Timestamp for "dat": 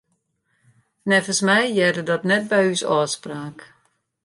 2.09-2.27